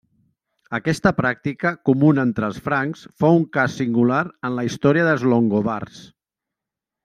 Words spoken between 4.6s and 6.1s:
la història dels longobards.